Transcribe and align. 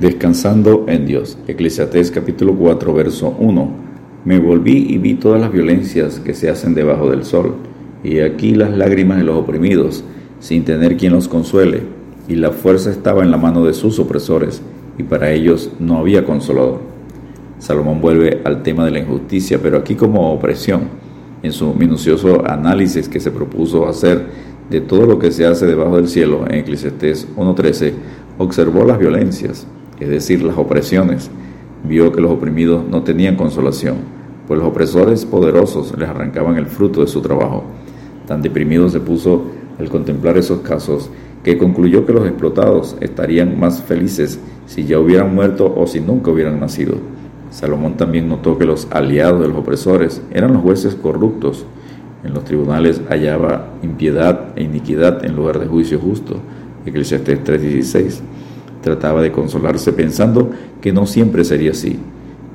Descansando 0.00 0.86
en 0.88 1.04
Dios. 1.04 1.36
Eclesiastés 1.46 2.10
capítulo 2.10 2.54
4, 2.54 2.94
verso 2.94 3.36
1. 3.38 3.70
Me 4.24 4.38
volví 4.38 4.86
y 4.88 4.96
vi 4.96 5.12
todas 5.12 5.38
las 5.38 5.52
violencias 5.52 6.20
que 6.20 6.32
se 6.32 6.48
hacen 6.48 6.74
debajo 6.74 7.10
del 7.10 7.22
sol, 7.22 7.56
y 8.02 8.20
aquí 8.20 8.54
las 8.54 8.74
lágrimas 8.74 9.18
de 9.18 9.24
los 9.24 9.36
oprimidos, 9.36 10.02
sin 10.38 10.64
tener 10.64 10.96
quien 10.96 11.12
los 11.12 11.28
consuele, 11.28 11.82
y 12.28 12.36
la 12.36 12.50
fuerza 12.50 12.90
estaba 12.90 13.22
en 13.22 13.30
la 13.30 13.36
mano 13.36 13.62
de 13.62 13.74
sus 13.74 13.98
opresores, 13.98 14.62
y 14.96 15.02
para 15.02 15.32
ellos 15.32 15.70
no 15.78 15.98
había 15.98 16.24
consolador. 16.24 16.80
Salomón 17.58 18.00
vuelve 18.00 18.40
al 18.44 18.62
tema 18.62 18.86
de 18.86 18.92
la 18.92 19.00
injusticia, 19.00 19.58
pero 19.62 19.76
aquí 19.76 19.96
como 19.96 20.32
opresión, 20.32 20.84
en 21.42 21.52
su 21.52 21.74
minucioso 21.74 22.42
análisis 22.48 23.06
que 23.06 23.20
se 23.20 23.32
propuso 23.32 23.86
hacer 23.86 24.24
de 24.70 24.80
todo 24.80 25.04
lo 25.04 25.18
que 25.18 25.30
se 25.30 25.44
hace 25.44 25.66
debajo 25.66 25.96
del 25.96 26.08
cielo 26.08 26.46
en 26.48 26.54
Eclesiastés 26.54 27.28
1.13, 27.36 27.92
observó 28.38 28.86
las 28.86 28.98
violencias, 28.98 29.66
es 30.00 30.08
decir, 30.08 30.42
las 30.42 30.56
opresiones, 30.56 31.30
vio 31.84 32.12
que 32.12 32.20
los 32.20 32.30
oprimidos 32.30 32.84
no 32.88 33.02
tenían 33.02 33.36
consolación, 33.36 33.96
pues 34.46 34.58
los 34.58 34.68
opresores 34.68 35.24
poderosos 35.24 35.96
les 35.96 36.08
arrancaban 36.08 36.56
el 36.56 36.66
fruto 36.66 37.02
de 37.02 37.06
su 37.06 37.20
trabajo. 37.20 37.64
Tan 38.26 38.42
deprimido 38.42 38.88
se 38.88 39.00
puso 39.00 39.42
al 39.78 39.88
contemplar 39.88 40.36
esos 40.36 40.60
casos 40.60 41.10
que 41.44 41.56
concluyó 41.56 42.04
que 42.04 42.12
los 42.12 42.26
explotados 42.26 42.96
estarían 43.00 43.58
más 43.58 43.82
felices 43.82 44.38
si 44.66 44.84
ya 44.84 44.98
hubieran 44.98 45.34
muerto 45.34 45.72
o 45.74 45.86
si 45.86 46.00
nunca 46.00 46.30
hubieran 46.30 46.60
nacido. 46.60 46.96
Salomón 47.50 47.96
también 47.96 48.28
notó 48.28 48.58
que 48.58 48.64
los 48.64 48.86
aliados 48.90 49.40
de 49.40 49.48
los 49.48 49.56
opresores 49.56 50.22
eran 50.32 50.52
los 50.52 50.62
jueces 50.62 50.94
corruptos. 50.94 51.64
En 52.22 52.34
los 52.34 52.44
tribunales 52.44 53.00
hallaba 53.08 53.70
impiedad 53.82 54.48
e 54.56 54.62
iniquidad 54.62 55.24
en 55.24 55.34
lugar 55.34 55.58
de 55.58 55.66
juicio 55.66 55.98
justo. 55.98 56.36
Eclesiastés 56.86 57.42
3:16 57.42 58.20
trataba 58.82 59.22
de 59.22 59.32
consolarse 59.32 59.92
pensando 59.92 60.50
que 60.80 60.92
no 60.92 61.06
siempre 61.06 61.44
sería 61.44 61.72
así. 61.72 61.98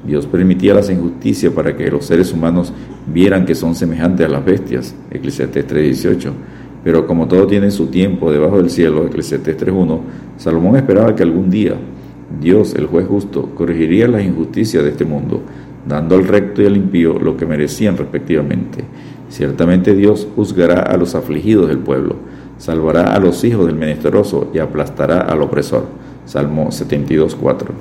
Dios 0.06 0.28
permitía 0.28 0.74
las 0.76 0.90
injusticias 0.90 1.52
para 1.52 1.76
que 1.76 1.90
los 1.90 2.06
seres 2.06 2.32
humanos 2.32 2.72
vieran 3.12 3.46
que 3.46 3.56
son 3.56 3.74
semejantes 3.74 4.26
a 4.26 4.30
las 4.30 4.46
bestias, 4.46 4.96
Eclesiastés 5.10 5.68
3.18. 5.68 6.32
Pero 6.84 7.08
como 7.08 7.28
todo 7.28 7.48
tiene 7.48 7.72
su 7.72 7.88
tiempo 7.88 8.32
debajo 8.32 8.58
del 8.58 8.70
cielo, 8.70 9.08
Eclesiastés 9.08 9.58
3.1, 9.58 10.00
Salomón 10.38 10.76
esperaba 10.76 11.16
que 11.16 11.24
algún 11.24 11.50
día 11.50 11.76
Dios, 12.40 12.76
el 12.76 12.86
juez 12.86 13.08
justo, 13.08 13.50
corregiría 13.56 14.08
las 14.08 14.24
injusticias 14.24 14.84
de 14.84 14.90
este 14.90 15.06
mundo, 15.06 15.42
dando 15.88 16.16
al 16.16 16.28
recto 16.28 16.62
y 16.62 16.66
al 16.66 16.78
impío 16.78 17.18
lo 17.20 17.38
que 17.38 17.46
merecían 17.46 17.98
respectivamente. 17.98 18.84
Ciertamente 19.30 19.96
Dios 19.96 20.28
juzgará 20.36 20.82
a 20.82 20.98
los 20.98 21.16
afligidos 21.16 21.68
del 21.68 21.80
pueblo, 21.80 22.16
salvará 22.58 23.14
a 23.14 23.20
los 23.20 23.44
hijos 23.44 23.66
del 23.66 23.76
menesteroso 23.76 24.52
y 24.54 24.60
aplastará 24.60 25.22
al 25.22 25.42
opresor. 25.42 25.86
Salmo 26.26 26.72
72, 26.72 27.36
4. 27.36 27.74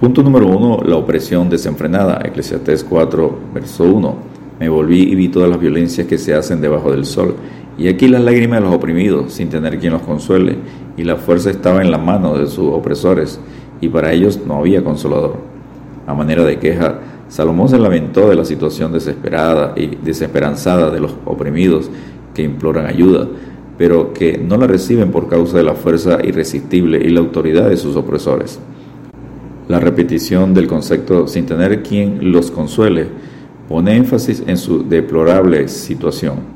Punto 0.00 0.22
número 0.22 0.48
1. 0.48 0.84
La 0.84 0.96
opresión 0.96 1.50
desenfrenada. 1.50 2.20
Eclesiastés 2.24 2.82
4, 2.84 3.38
verso 3.54 3.84
1. 3.84 4.14
Me 4.60 4.68
volví 4.68 5.02
y 5.02 5.14
vi 5.14 5.28
todas 5.28 5.50
las 5.50 5.60
violencias 5.60 6.06
que 6.06 6.16
se 6.16 6.34
hacen 6.34 6.60
debajo 6.60 6.90
del 6.90 7.04
sol. 7.04 7.34
Y 7.76 7.88
aquí 7.88 8.08
las 8.08 8.22
lágrimas 8.22 8.60
de 8.60 8.66
los 8.66 8.74
oprimidos, 8.74 9.32
sin 9.32 9.50
tener 9.50 9.78
quien 9.78 9.92
los 9.92 10.02
consuele, 10.02 10.56
y 10.96 11.04
la 11.04 11.16
fuerza 11.16 11.50
estaba 11.50 11.82
en 11.82 11.90
la 11.90 11.98
mano 11.98 12.38
de 12.38 12.46
sus 12.46 12.72
opresores, 12.72 13.40
y 13.80 13.88
para 13.88 14.12
ellos 14.12 14.40
no 14.46 14.58
había 14.58 14.84
consolador. 14.84 15.36
A 16.06 16.14
manera 16.14 16.44
de 16.44 16.58
queja, 16.58 17.00
Salomón 17.28 17.68
se 17.68 17.78
lamentó 17.78 18.28
de 18.28 18.36
la 18.36 18.44
situación 18.44 18.92
desesperada 18.92 19.72
y 19.76 19.96
desesperanzada 19.96 20.90
de 20.90 21.00
los 21.00 21.16
oprimidos 21.24 21.90
que 22.32 22.42
imploran 22.42 22.86
ayuda, 22.86 23.26
pero 23.76 24.12
que 24.12 24.38
no 24.38 24.56
la 24.56 24.66
reciben 24.66 25.10
por 25.10 25.28
causa 25.28 25.56
de 25.56 25.64
la 25.64 25.74
fuerza 25.74 26.18
irresistible 26.22 26.98
y 27.04 27.10
la 27.10 27.20
autoridad 27.20 27.68
de 27.68 27.76
sus 27.76 27.96
opresores. 27.96 28.60
La 29.68 29.80
repetición 29.80 30.52
del 30.54 30.66
concepto 30.66 31.26
sin 31.26 31.46
tener 31.46 31.82
quien 31.82 32.32
los 32.32 32.50
consuele 32.50 33.06
pone 33.68 33.96
énfasis 33.96 34.42
en 34.46 34.58
su 34.58 34.86
deplorable 34.86 35.68
situación. 35.68 36.54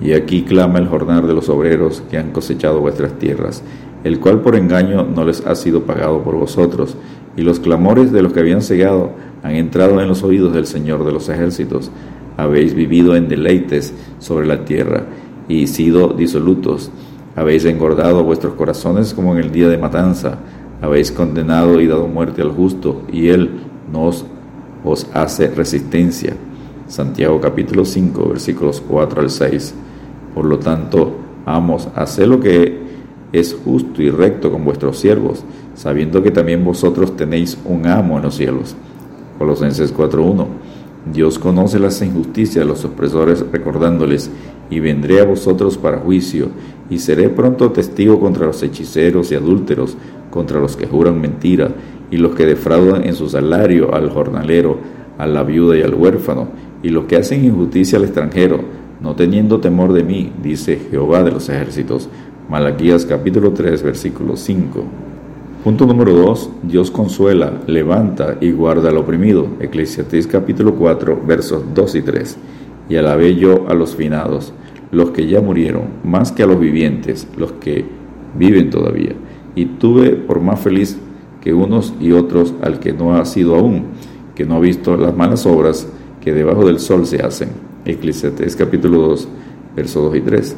Y 0.00 0.12
aquí 0.12 0.42
clama 0.42 0.78
el 0.78 0.86
jornal 0.86 1.26
de 1.26 1.34
los 1.34 1.48
obreros 1.48 2.02
que 2.10 2.18
han 2.18 2.32
cosechado 2.32 2.80
vuestras 2.80 3.18
tierras, 3.18 3.62
el 4.04 4.20
cual 4.20 4.40
por 4.40 4.56
engaño 4.56 5.04
no 5.04 5.24
les 5.24 5.46
ha 5.46 5.54
sido 5.54 5.84
pagado 5.84 6.22
por 6.22 6.36
vosotros, 6.36 6.96
y 7.36 7.42
los 7.42 7.60
clamores 7.60 8.12
de 8.12 8.22
los 8.22 8.32
que 8.32 8.40
habían 8.40 8.62
cegado 8.62 9.12
han 9.42 9.56
entrado 9.56 10.00
en 10.00 10.08
los 10.08 10.22
oídos 10.22 10.52
del 10.52 10.66
Señor 10.66 11.04
de 11.04 11.12
los 11.12 11.28
ejércitos. 11.28 11.90
Habéis 12.36 12.74
vivido 12.74 13.16
en 13.16 13.28
deleites 13.28 13.94
sobre 14.18 14.46
la 14.46 14.64
tierra, 14.64 15.04
y 15.50 15.66
sido 15.66 16.08
disolutos. 16.08 16.92
Habéis 17.34 17.64
engordado 17.64 18.22
vuestros 18.22 18.54
corazones 18.54 19.12
como 19.12 19.32
en 19.32 19.38
el 19.44 19.50
día 19.50 19.68
de 19.68 19.78
matanza. 19.78 20.38
Habéis 20.80 21.10
condenado 21.10 21.80
y 21.80 21.88
dado 21.88 22.06
muerte 22.06 22.40
al 22.40 22.52
justo, 22.52 23.02
y 23.12 23.28
él 23.28 23.50
nos 23.92 24.24
os 24.84 25.08
hace 25.12 25.48
resistencia. 25.48 26.36
Santiago 26.86 27.40
capítulo 27.40 27.84
5, 27.84 28.28
versículos 28.28 28.80
4 28.86 29.20
al 29.22 29.30
6. 29.30 29.74
Por 30.34 30.44
lo 30.44 30.58
tanto, 30.60 31.16
amos, 31.44 31.88
haced 31.96 32.26
lo 32.26 32.38
que 32.38 32.78
es 33.32 33.56
justo 33.64 34.02
y 34.02 34.10
recto 34.10 34.52
con 34.52 34.64
vuestros 34.64 34.98
siervos, 34.98 35.44
sabiendo 35.74 36.22
que 36.22 36.30
también 36.30 36.64
vosotros 36.64 37.16
tenéis 37.16 37.58
un 37.64 37.86
amo 37.86 38.18
en 38.18 38.22
los 38.22 38.36
cielos. 38.36 38.76
Colosenses 39.38 39.94
4.1. 39.94 40.46
Dios 41.12 41.38
conoce 41.38 41.78
las 41.78 42.00
injusticias 42.02 42.64
de 42.64 42.70
los 42.70 42.84
opresores 42.84 43.44
recordándoles 43.50 44.30
y 44.70 44.80
vendré 44.80 45.20
a 45.20 45.24
vosotros 45.24 45.76
para 45.76 45.98
juicio, 45.98 46.48
y 46.88 46.98
seré 46.98 47.28
pronto 47.28 47.70
testigo 47.72 48.18
contra 48.20 48.46
los 48.46 48.62
hechiceros 48.62 49.30
y 49.32 49.34
adúlteros, 49.34 49.96
contra 50.30 50.60
los 50.60 50.76
que 50.76 50.86
juran 50.86 51.20
mentira, 51.20 51.70
y 52.10 52.16
los 52.16 52.34
que 52.34 52.46
defraudan 52.46 53.04
en 53.04 53.14
su 53.14 53.28
salario 53.28 53.94
al 53.94 54.10
jornalero, 54.10 54.78
a 55.18 55.26
la 55.26 55.42
viuda 55.42 55.76
y 55.76 55.82
al 55.82 55.94
huérfano, 55.94 56.48
y 56.82 56.88
los 56.88 57.04
que 57.04 57.16
hacen 57.16 57.44
injusticia 57.44 57.98
al 57.98 58.04
extranjero, 58.04 58.60
no 59.00 59.14
teniendo 59.14 59.60
temor 59.60 59.92
de 59.92 60.02
mí, 60.02 60.32
dice 60.42 60.78
Jehová 60.90 61.22
de 61.22 61.30
los 61.32 61.48
ejércitos. 61.48 62.08
Malaquías 62.48 63.06
capítulo 63.06 63.52
3, 63.52 63.82
versículo 63.82 64.36
5. 64.36 64.84
Punto 65.64 65.86
número 65.86 66.12
2. 66.14 66.50
Dios 66.64 66.90
consuela, 66.90 67.52
levanta 67.66 68.36
y 68.40 68.50
guarda 68.50 68.90
al 68.90 68.98
oprimido. 68.98 69.46
Eclesiastés 69.60 70.26
capítulo 70.26 70.74
4, 70.74 71.20
versos 71.26 71.62
2 71.74 71.94
y 71.94 72.02
3. 72.02 72.36
Y 72.90 72.96
alabé 72.96 73.36
yo 73.36 73.66
a 73.68 73.74
los 73.74 73.96
finados 73.96 74.52
los 74.90 75.12
que 75.12 75.26
ya 75.26 75.40
murieron, 75.40 75.84
más 76.04 76.32
que 76.32 76.42
a 76.42 76.46
los 76.46 76.60
vivientes, 76.60 77.26
los 77.38 77.52
que 77.52 77.84
viven 78.36 78.70
todavía. 78.70 79.12
Y 79.54 79.66
tuve 79.66 80.10
por 80.10 80.40
más 80.40 80.60
feliz 80.60 80.98
que 81.40 81.54
unos 81.54 81.94
y 82.00 82.12
otros 82.12 82.54
al 82.60 82.80
que 82.80 82.92
no 82.92 83.14
ha 83.14 83.24
sido 83.24 83.54
aún, 83.54 83.84
que 84.34 84.44
no 84.44 84.56
ha 84.56 84.60
visto 84.60 84.96
las 84.96 85.16
malas 85.16 85.46
obras 85.46 85.88
que 86.20 86.32
debajo 86.32 86.66
del 86.66 86.80
sol 86.80 87.06
se 87.06 87.22
hacen. 87.22 87.50
Eclesiastés 87.84 88.56
capítulo 88.56 88.98
2, 88.98 89.28
versos 89.76 90.02
2 90.04 90.16
y 90.16 90.20
3. 90.20 90.56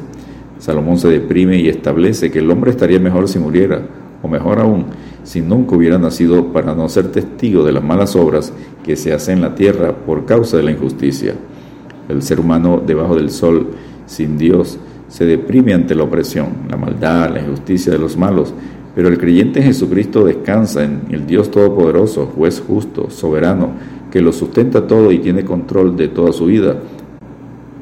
Salomón 0.59 0.97
se 0.97 1.09
deprime 1.09 1.57
y 1.57 1.69
establece 1.69 2.31
que 2.31 2.39
el 2.39 2.49
hombre 2.49 2.71
estaría 2.71 2.99
mejor 2.99 3.27
si 3.27 3.39
muriera, 3.39 3.81
o 4.21 4.27
mejor 4.27 4.59
aún, 4.59 4.85
si 5.23 5.41
nunca 5.41 5.75
hubiera 5.75 5.97
nacido 5.97 6.51
para 6.51 6.73
no 6.73 6.89
ser 6.89 7.11
testigo 7.11 7.63
de 7.63 7.73
las 7.73 7.83
malas 7.83 8.15
obras 8.15 8.53
que 8.83 8.95
se 8.95 9.13
hacen 9.13 9.35
en 9.35 9.41
la 9.41 9.55
tierra 9.55 9.93
por 9.93 10.25
causa 10.25 10.57
de 10.57 10.63
la 10.63 10.71
injusticia. 10.71 11.35
El 12.09 12.21
ser 12.21 12.39
humano 12.39 12.81
debajo 12.85 13.15
del 13.15 13.29
sol 13.29 13.67
sin 14.05 14.37
Dios 14.37 14.77
se 15.07 15.25
deprime 15.25 15.73
ante 15.73 15.95
la 15.95 16.03
opresión, 16.03 16.47
la 16.69 16.77
maldad, 16.77 17.29
la 17.31 17.41
injusticia 17.41 17.93
de 17.93 17.99
los 17.99 18.17
malos, 18.17 18.53
pero 18.95 19.07
el 19.07 19.17
creyente 19.17 19.59
en 19.59 19.65
Jesucristo 19.65 20.25
descansa 20.25 20.83
en 20.83 21.01
el 21.09 21.25
Dios 21.25 21.49
Todopoderoso, 21.49 22.27
juez 22.35 22.63
justo, 22.65 23.09
soberano, 23.09 23.71
que 24.11 24.21
lo 24.21 24.31
sustenta 24.31 24.85
todo 24.85 25.11
y 25.11 25.19
tiene 25.19 25.43
control 25.43 25.95
de 25.95 26.07
toda 26.07 26.31
su 26.33 26.45
vida. 26.45 26.77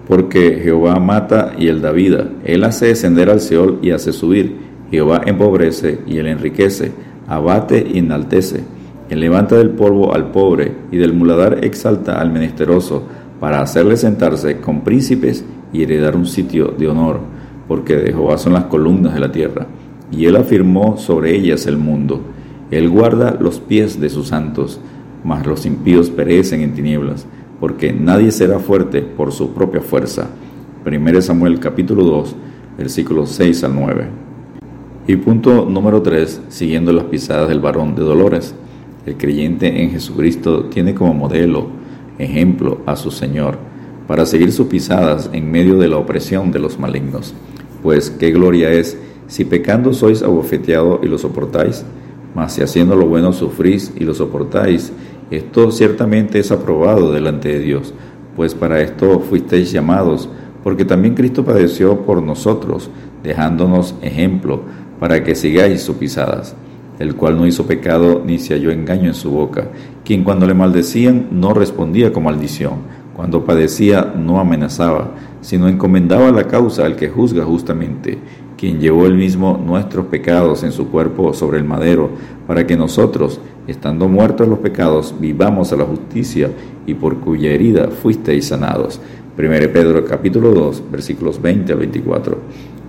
Porque 0.07 0.59
Jehová 0.63 0.99
mata 0.99 1.53
y 1.57 1.67
él 1.67 1.81
da 1.81 1.91
vida, 1.91 2.29
él 2.43 2.63
hace 2.63 2.87
descender 2.87 3.29
al 3.29 3.41
Seol 3.41 3.79
y 3.81 3.91
hace 3.91 4.13
subir, 4.13 4.55
Jehová 4.89 5.21
empobrece 5.25 5.99
y 6.07 6.17
él 6.17 6.27
enriquece, 6.27 6.91
abate 7.27 7.85
y 7.93 7.99
enaltece, 7.99 8.61
él 9.09 9.19
levanta 9.19 9.57
del 9.57 9.71
polvo 9.71 10.13
al 10.13 10.31
pobre 10.31 10.71
y 10.91 10.97
del 10.97 11.13
muladar 11.13 11.65
exalta 11.65 12.19
al 12.21 12.31
menesteroso, 12.31 13.03
para 13.41 13.59
hacerle 13.59 13.97
sentarse 13.97 14.61
con 14.61 14.81
príncipes 14.81 15.43
y 15.73 15.81
heredar 15.81 16.15
un 16.15 16.27
sitio 16.27 16.75
de 16.77 16.87
honor, 16.87 17.19
porque 17.67 17.95
de 17.95 18.13
Jehová 18.13 18.37
son 18.37 18.53
las 18.53 18.65
columnas 18.65 19.15
de 19.15 19.19
la 19.19 19.31
tierra, 19.31 19.65
y 20.11 20.25
él 20.27 20.35
afirmó 20.35 20.97
sobre 20.97 21.35
ellas 21.35 21.65
el 21.65 21.75
mundo. 21.75 22.21
Él 22.69 22.87
guarda 22.87 23.35
los 23.39 23.59
pies 23.59 23.99
de 23.99 24.11
sus 24.11 24.27
santos, 24.27 24.79
mas 25.23 25.47
los 25.47 25.65
impíos 25.65 26.11
perecen 26.11 26.61
en 26.61 26.75
tinieblas, 26.75 27.25
porque 27.59 27.91
nadie 27.91 28.31
será 28.31 28.59
fuerte 28.59 29.01
por 29.01 29.31
su 29.31 29.55
propia 29.55 29.81
fuerza. 29.81 30.27
1 30.85 31.21
Samuel 31.23 31.59
capítulo 31.59 32.03
2, 32.03 32.35
versículos 32.77 33.31
6 33.31 33.63
al 33.63 33.73
9. 33.73 34.05
Y 35.07 35.15
punto 35.15 35.65
número 35.65 36.03
3, 36.03 36.43
siguiendo 36.49 36.93
las 36.93 37.05
pisadas 37.05 37.49
del 37.49 37.59
varón 37.59 37.95
de 37.95 38.03
Dolores. 38.03 38.53
El 39.07 39.17
creyente 39.17 39.81
en 39.81 39.89
Jesucristo 39.89 40.65
tiene 40.65 40.93
como 40.93 41.15
modelo, 41.15 41.80
ejemplo 42.17 42.81
a 42.85 42.95
su 42.95 43.11
Señor 43.11 43.57
para 44.07 44.25
seguir 44.25 44.51
sus 44.51 44.67
pisadas 44.67 45.29
en 45.31 45.49
medio 45.51 45.77
de 45.77 45.87
la 45.87 45.97
opresión 45.97 46.51
de 46.51 46.59
los 46.59 46.79
malignos. 46.79 47.33
Pues 47.81 48.09
qué 48.09 48.31
gloria 48.31 48.71
es 48.71 48.97
si 49.27 49.45
pecando 49.45 49.93
sois 49.93 50.23
abofeteado 50.23 50.99
y 51.01 51.07
lo 51.07 51.17
soportáis, 51.17 51.85
mas 52.35 52.53
si 52.53 52.61
haciendo 52.61 52.95
lo 52.95 53.07
bueno 53.07 53.31
sufrís 53.31 53.93
y 53.97 54.03
lo 54.03 54.13
soportáis, 54.13 54.91
esto 55.29 55.71
ciertamente 55.71 56.39
es 56.39 56.51
aprobado 56.51 57.13
delante 57.13 57.49
de 57.49 57.59
Dios, 57.59 57.93
pues 58.35 58.53
para 58.53 58.81
esto 58.81 59.21
fuisteis 59.21 59.71
llamados, 59.71 60.27
porque 60.63 60.83
también 60.83 61.15
Cristo 61.15 61.45
padeció 61.45 62.01
por 62.01 62.21
nosotros, 62.21 62.89
dejándonos 63.23 63.95
ejemplo, 64.01 64.61
para 64.99 65.23
que 65.23 65.35
sigáis 65.35 65.81
sus 65.81 65.95
pisadas, 65.95 66.55
el 67.01 67.15
cual 67.15 67.37
no 67.37 67.47
hizo 67.47 67.65
pecado 67.65 68.21
ni 68.25 68.37
se 68.39 68.53
halló 68.53 68.71
engaño 68.71 69.07
en 69.07 69.13
su 69.13 69.31
boca, 69.31 69.69
quien 70.05 70.23
cuando 70.23 70.45
le 70.45 70.53
maldecían 70.53 71.27
no 71.31 71.53
respondía 71.53 72.13
con 72.13 72.23
maldición, 72.23 73.01
cuando 73.15 73.43
padecía 73.43 74.13
no 74.15 74.39
amenazaba, 74.39 75.15
sino 75.41 75.67
encomendaba 75.67 76.31
la 76.31 76.47
causa 76.47 76.85
al 76.85 76.95
que 76.95 77.09
juzga 77.09 77.43
justamente, 77.43 78.17
quien 78.57 78.79
llevó 78.79 79.07
él 79.07 79.15
mismo 79.15 79.59
nuestros 79.63 80.05
pecados 80.05 80.63
en 80.63 80.71
su 80.71 80.89
cuerpo 80.89 81.33
sobre 81.33 81.57
el 81.57 81.63
madero, 81.63 82.11
para 82.45 82.67
que 82.67 82.77
nosotros, 82.77 83.39
estando 83.67 84.07
muertos 84.07 84.47
los 84.47 84.59
pecados, 84.59 85.15
vivamos 85.19 85.73
a 85.73 85.77
la 85.77 85.85
justicia, 85.85 86.51
y 86.85 86.93
por 86.93 87.17
cuya 87.17 87.51
herida 87.51 87.87
fuisteis 87.89 88.47
sanados. 88.47 88.99
1 89.37 89.47
Pedro 89.73 90.05
capítulo 90.05 90.51
2, 90.51 90.83
versículos 90.91 91.41
20 91.41 91.73
al 91.73 91.79
24. 91.79 92.37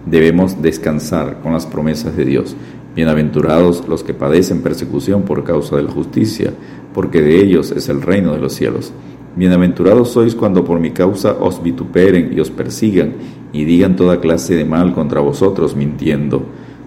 Debemos 0.06 0.60
descansar 0.60 1.40
con 1.43 1.52
las 1.52 1.66
promesas 1.66 2.16
de 2.16 2.25
Dios. 2.25 2.56
Bienaventurados 2.96 3.87
los 3.87 4.02
que 4.02 4.14
padecen 4.14 4.60
persecución 4.60 5.22
por 5.22 5.44
causa 5.44 5.76
de 5.76 5.84
la 5.84 5.93
justicia, 5.93 6.52
porque 6.93 7.22
de 7.22 7.40
ellos 7.40 7.70
es 7.70 7.88
el 7.88 8.02
reino 8.02 8.32
de 8.32 8.40
los 8.40 8.52
cielos. 8.52 8.93
Bienaventurados 9.37 10.10
sois 10.10 10.34
cuando 10.34 10.64
por 10.64 10.81
mi 10.81 10.90
causa 10.90 11.37
os 11.40 11.62
vituperen 11.62 12.32
y 12.37 12.40
os 12.40 12.50
persigan 12.50 13.12
y 13.52 13.64
digan 13.64 13.94
toda 13.94 14.20
clase 14.20 14.56
de 14.56 14.64
mal 14.64 14.93
contra 14.93 15.20
vosotros 15.20 15.76
mintiendo. 15.76 16.44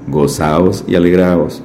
Gozaos 0.07 0.83
y 0.85 0.95
alegraos, 0.95 1.63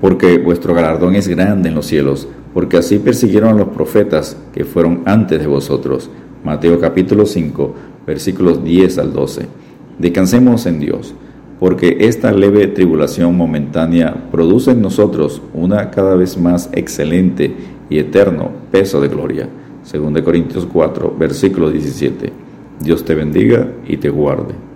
porque 0.00 0.38
vuestro 0.38 0.74
galardón 0.74 1.14
es 1.14 1.28
grande 1.28 1.68
en 1.68 1.74
los 1.74 1.86
cielos, 1.86 2.26
porque 2.54 2.78
así 2.78 2.98
persiguieron 2.98 3.50
a 3.50 3.58
los 3.58 3.68
profetas 3.68 4.36
que 4.52 4.64
fueron 4.64 5.02
antes 5.04 5.38
de 5.38 5.46
vosotros. 5.46 6.10
Mateo 6.42 6.80
capítulo 6.80 7.26
5, 7.26 7.74
versículos 8.06 8.64
10 8.64 8.98
al 8.98 9.12
12. 9.12 9.69
Descansemos 10.00 10.64
en 10.64 10.80
Dios, 10.80 11.14
porque 11.58 11.98
esta 12.00 12.32
leve 12.32 12.66
tribulación 12.68 13.36
momentánea 13.36 14.28
produce 14.32 14.70
en 14.70 14.80
nosotros 14.80 15.42
una 15.52 15.90
cada 15.90 16.14
vez 16.14 16.38
más 16.38 16.70
excelente 16.72 17.54
y 17.90 17.98
eterno 17.98 18.50
peso 18.70 19.00
de 19.00 19.08
gloria 19.08 19.48
2 19.92 20.22
Corintios 20.22 20.66
4, 20.66 21.14
versículo 21.18 21.70
17. 21.70 22.32
Dios 22.80 23.04
te 23.04 23.14
bendiga 23.14 23.68
y 23.86 23.96
te 23.96 24.08
guarde. 24.08 24.69